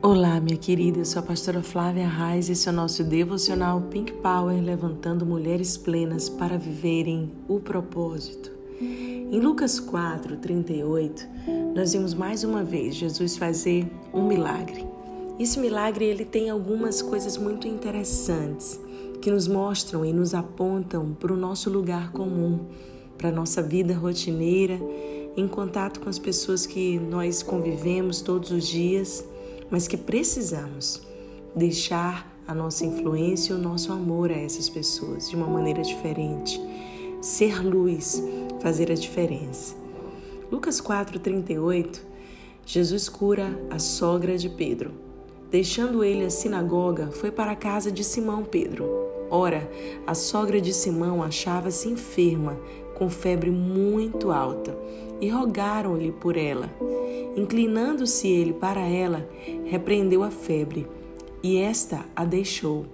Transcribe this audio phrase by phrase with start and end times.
[0.00, 3.80] Olá, minha querida, eu sou a pastora Flávia Reis e esse é o nosso devocional
[3.90, 8.48] Pink Power, levantando mulheres plenas para viverem o propósito.
[8.80, 11.26] Em Lucas 4, 38,
[11.74, 14.86] nós vimos mais uma vez Jesus fazer um milagre.
[15.36, 18.80] Esse milagre ele tem algumas coisas muito interessantes
[19.20, 22.60] que nos mostram e nos apontam para o nosso lugar comum,
[23.18, 24.78] para a nossa vida rotineira,
[25.36, 29.24] em contato com as pessoas que nós convivemos todos os dias
[29.70, 31.02] mas que precisamos
[31.54, 36.60] deixar a nossa influência e o nosso amor a essas pessoas de uma maneira diferente.
[37.20, 38.22] Ser luz,
[38.60, 39.74] fazer a diferença.
[40.50, 42.00] Lucas 4:38,
[42.64, 44.92] Jesus cura a sogra de Pedro.
[45.50, 48.86] Deixando ele a sinagoga, foi para a casa de Simão Pedro.
[49.30, 49.70] Ora,
[50.06, 52.58] a sogra de Simão achava-se enferma,
[52.94, 54.76] com febre muito alta,
[55.20, 56.70] e rogaram-lhe por ela.
[57.38, 59.24] Inclinando-se ele para ela,
[59.64, 60.88] repreendeu a febre,
[61.40, 62.84] e esta a deixou,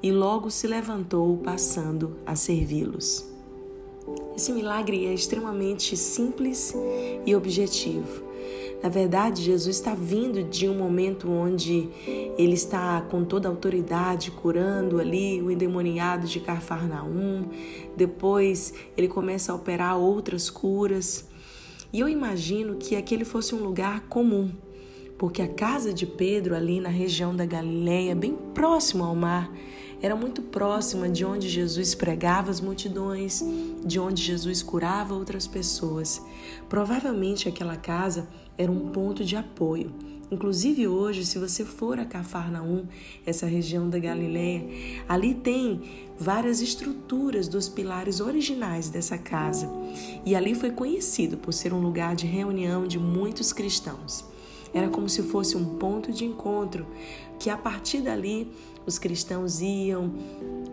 [0.00, 3.28] e logo se levantou, passando a servi-los.
[4.36, 6.72] Esse milagre é extremamente simples
[7.26, 8.22] e objetivo.
[8.80, 11.88] Na verdade, Jesus está vindo de um momento onde
[12.38, 17.46] ele está com toda a autoridade curando ali o endemoniado de Carfarnaum.
[17.96, 21.26] Depois, ele começa a operar outras curas.
[21.92, 24.50] E eu imagino que aquele fosse um lugar comum,
[25.16, 29.50] porque a casa de Pedro, ali na região da Galileia, bem próximo ao mar,
[30.00, 33.42] era muito próxima de onde Jesus pregava as multidões,
[33.84, 36.22] de onde Jesus curava outras pessoas.
[36.68, 39.92] Provavelmente aquela casa era um ponto de apoio.
[40.30, 42.84] Inclusive hoje, se você for a Cafarnaum,
[43.24, 44.62] essa região da Galileia,
[45.08, 45.80] ali tem
[46.18, 49.70] várias estruturas dos pilares originais dessa casa.
[50.26, 54.24] E ali foi conhecido por ser um lugar de reunião de muitos cristãos.
[54.72, 56.86] Era como se fosse um ponto de encontro
[57.38, 58.50] que a partir dali
[58.86, 60.12] os cristãos iam,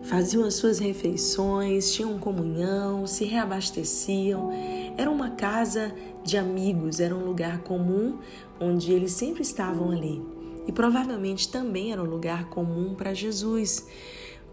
[0.04, 4.52] faziam as suas refeições, tinham comunhão, se reabasteciam.
[4.98, 5.94] Era uma casa
[6.24, 8.18] de amigos, era um lugar comum
[8.60, 10.24] onde eles sempre estavam ali.
[10.68, 13.86] E provavelmente também era um lugar comum para Jesus.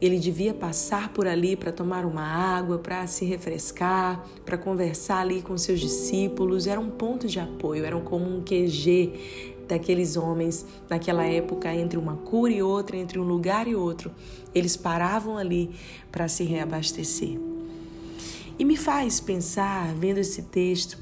[0.02, 5.40] Ele devia passar por ali para tomar uma água, para se refrescar, para conversar ali
[5.40, 6.66] com seus discípulos.
[6.66, 12.16] Era um ponto de apoio, era como um QG daqueles homens naquela época entre uma
[12.16, 14.10] cura e outra, entre um lugar e outro.
[14.52, 15.70] Eles paravam ali
[16.10, 17.38] para se reabastecer.
[18.58, 20.98] E me faz pensar, vendo esse texto,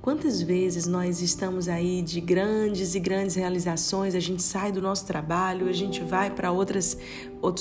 [0.00, 5.04] Quantas vezes nós estamos aí de grandes e grandes realizações, a gente sai do nosso
[5.04, 6.96] trabalho, a gente vai para outros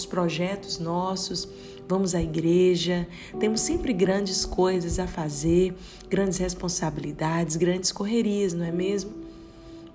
[0.08, 1.48] projetos nossos,
[1.90, 3.08] vamos à igreja,
[3.40, 5.76] temos sempre grandes coisas a fazer,
[6.10, 9.12] grandes responsabilidades, grandes correrias, não é mesmo?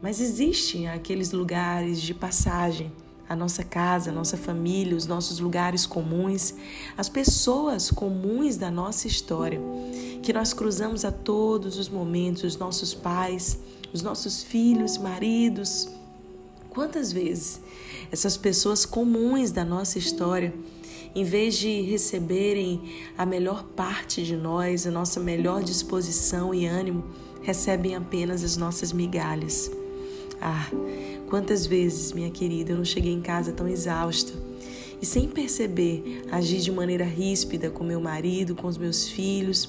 [0.02, 2.90] Mas existem aqueles lugares de passagem
[3.28, 6.54] a nossa casa, a nossa família, os nossos lugares comuns,
[6.96, 9.60] as pessoas comuns da nossa história,
[10.22, 13.58] que nós cruzamos a todos os momentos, os nossos pais,
[13.92, 15.88] os nossos filhos, maridos.
[16.70, 17.60] Quantas vezes
[18.10, 20.54] essas pessoas comuns da nossa história,
[21.14, 27.04] em vez de receberem a melhor parte de nós, a nossa melhor disposição e ânimo,
[27.42, 29.70] recebem apenas as nossas migalhas.
[30.44, 30.68] Ah,
[31.28, 34.32] quantas vezes, minha querida, eu não cheguei em casa tão exausta
[35.00, 39.68] e sem perceber agi de maneira ríspida com meu marido, com os meus filhos,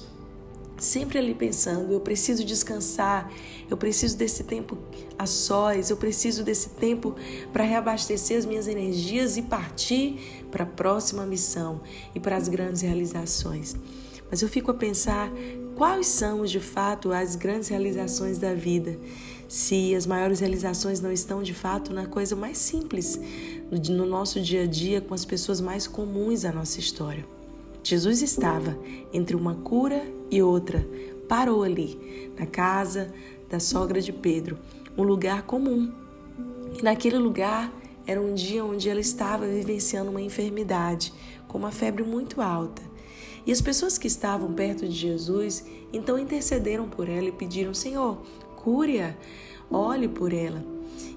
[0.76, 3.30] sempre ali pensando: eu preciso descansar,
[3.68, 4.78] eu preciso desse tempo
[5.18, 7.14] a sós, eu preciso desse tempo
[7.52, 11.80] para reabastecer as minhas energias e partir para a próxima missão
[12.14, 13.76] e para as grandes realizações.
[14.30, 15.30] Mas eu fico a pensar
[15.76, 18.98] quais são de fato as grandes realizações da vida
[19.48, 23.20] se as maiores realizações não estão de fato na coisa mais simples,
[23.90, 27.24] no nosso dia a dia, com as pessoas mais comuns da nossa história.
[27.82, 28.78] Jesus estava
[29.12, 30.86] entre uma cura e outra,
[31.28, 33.12] parou ali, na casa
[33.48, 34.58] da sogra de Pedro,
[34.96, 35.92] um lugar comum.
[36.78, 37.72] E naquele lugar
[38.06, 41.12] era um dia onde ela estava vivenciando uma enfermidade,
[41.46, 42.82] com uma febre muito alta.
[43.46, 48.22] E as pessoas que estavam perto de Jesus então intercederam por ela e pediram: Senhor,
[48.64, 49.14] cure-a,
[49.70, 50.64] olhe por ela.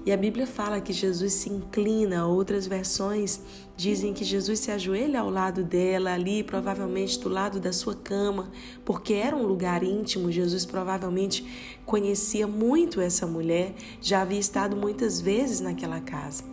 [0.04, 3.40] E a Bíblia fala que Jesus se inclina, outras versões
[3.76, 8.50] dizem que Jesus se ajoelha ao lado dela, ali, provavelmente do lado da sua cama,
[8.84, 10.30] porque era um lugar íntimo.
[10.30, 11.44] Jesus provavelmente
[11.86, 16.44] conhecia muito essa mulher, já havia estado muitas vezes naquela casa.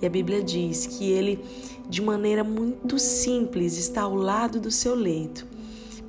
[0.00, 1.42] E a Bíblia diz que ele,
[1.88, 5.46] de maneira muito simples, está ao lado do seu leito,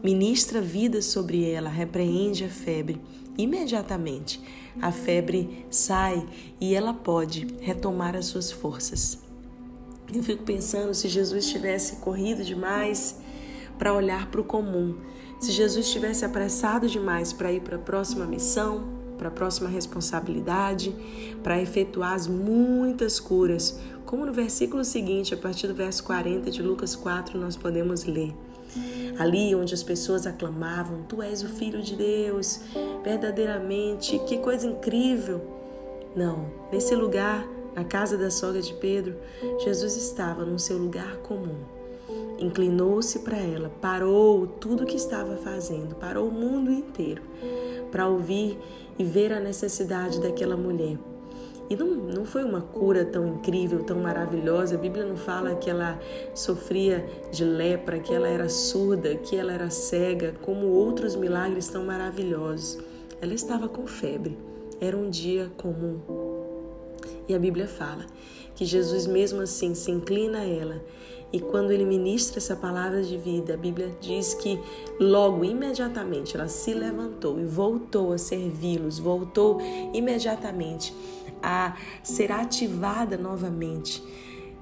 [0.04, 3.00] ministra vida sobre ela, repreende a febre
[3.38, 4.42] imediatamente
[4.82, 6.26] a febre sai
[6.60, 9.20] e ela pode retomar as suas forças.
[10.14, 13.20] Eu fico pensando se Jesus tivesse corrido demais
[13.78, 14.96] para olhar para o comum,
[15.40, 18.84] se Jesus tivesse apressado demais para ir para a próxima missão,
[19.18, 20.96] para a próxima responsabilidade,
[21.44, 26.62] para efetuar as muitas curas, como no versículo seguinte, a partir do verso 40 de
[26.62, 28.34] Lucas 4, nós podemos ler.
[29.18, 32.62] Ali onde as pessoas aclamavam: Tu és o Filho de Deus,
[33.04, 35.42] verdadeiramente, que coisa incrível.
[36.16, 39.16] Não, nesse lugar, na casa da sogra de Pedro,
[39.60, 41.58] Jesus estava no seu lugar comum.
[42.40, 47.22] Inclinou-se para ela, parou tudo o que estava fazendo, parou o mundo inteiro
[47.92, 48.58] para ouvir
[49.00, 50.98] e ver a necessidade daquela mulher.
[51.70, 54.76] E não, não foi uma cura tão incrível, tão maravilhosa.
[54.76, 56.00] A Bíblia não fala que ela
[56.34, 61.84] sofria de lepra, que ela era surda, que ela era cega, como outros milagres tão
[61.84, 62.78] maravilhosos.
[63.22, 64.38] Ela estava com febre.
[64.80, 66.00] Era um dia comum.
[67.28, 68.06] E a Bíblia fala
[68.54, 70.82] que Jesus, mesmo assim, se inclina a ela
[71.36, 74.58] e quando ele ministra essa palavra de vida, a Bíblia diz que
[74.98, 79.60] logo, imediatamente, ela se levantou e voltou a servi-los, voltou
[79.94, 80.96] imediatamente
[81.42, 84.04] a ser ativada novamente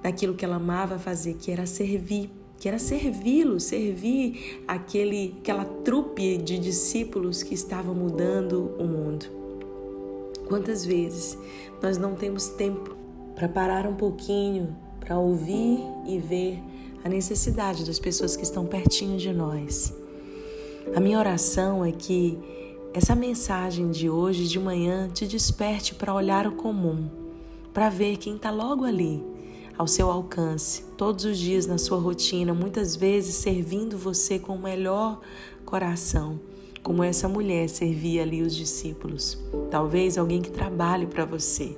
[0.04, 2.30] naquilo que ela amava fazer, que era servir
[2.64, 9.26] que era servi-lo, servir aquele, aquela trupe de discípulos que estavam mudando o mundo.
[10.48, 11.38] Quantas vezes
[11.82, 12.96] nós não temos tempo
[13.36, 15.78] para parar um pouquinho, para ouvir
[16.08, 16.64] e ver
[17.04, 19.94] a necessidade das pessoas que estão pertinho de nós.
[20.96, 22.40] A minha oração é que
[22.94, 27.10] essa mensagem de hoje de manhã te desperte para olhar o comum,
[27.74, 29.24] para ver quem está logo ali,
[29.76, 34.62] ao seu alcance, todos os dias na sua rotina, muitas vezes servindo você com o
[34.62, 35.20] melhor
[35.66, 36.40] coração,
[36.84, 39.40] como essa mulher servia ali os discípulos.
[39.72, 41.76] Talvez alguém que trabalhe para você,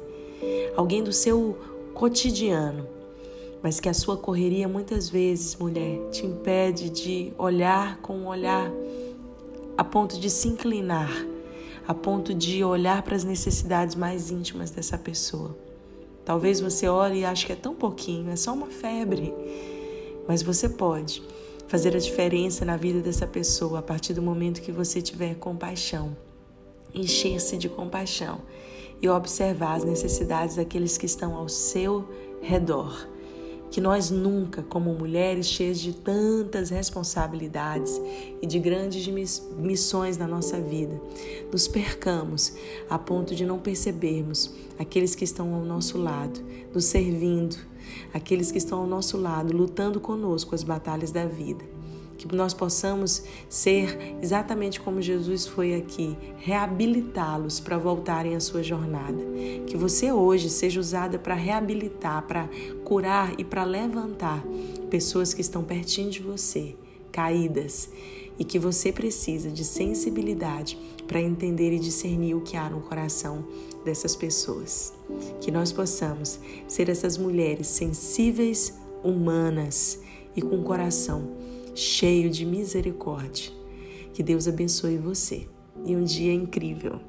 [0.75, 1.57] alguém do seu
[1.94, 2.85] cotidiano,
[3.63, 8.69] mas que a sua correria muitas vezes, mulher, te impede de olhar com um olhar
[9.77, 11.12] a ponto de se inclinar,
[11.88, 15.56] a ponto de olhar para as necessidades mais íntimas dessa pessoa.
[16.24, 19.33] Talvez você olhe e ache que é tão pouquinho, é só uma febre,
[20.27, 21.22] mas você pode
[21.68, 26.16] fazer a diferença na vida dessa pessoa a partir do momento que você tiver compaixão,
[26.94, 28.42] encher-se de compaixão
[29.01, 32.07] e observar as necessidades daqueles que estão ao seu
[32.42, 33.07] redor
[33.75, 38.00] que nós nunca, como mulheres cheias de tantas responsabilidades
[38.42, 39.06] e de grandes
[39.57, 40.98] missões na nossa vida,
[41.51, 42.54] nos percamos
[42.89, 44.50] a ponto de não percebermos
[44.80, 46.39] aqueles que estão ao nosso lado,
[46.74, 47.57] nos servindo,
[48.13, 51.75] aqueles que estão ao nosso lado, lutando conosco as batalhas da vida
[52.27, 59.24] que nós possamos ser exatamente como Jesus foi aqui, reabilitá-los para voltarem à sua jornada.
[59.68, 62.50] Que você hoje seja usada para reabilitar, para
[62.83, 64.44] curar e para levantar
[64.89, 66.75] pessoas que estão pertinho de você,
[67.12, 67.89] caídas,
[68.38, 70.77] e que você precisa de sensibilidade
[71.07, 73.45] para entender e discernir o que há no coração
[73.86, 74.94] dessas pessoas.
[75.39, 78.74] Que nós possamos ser essas mulheres sensíveis,
[79.04, 80.00] humanas
[80.36, 81.45] e com coração
[81.75, 83.51] cheio de misericórdia.
[84.13, 85.48] Que Deus abençoe você
[85.86, 87.00] e um dia incrível.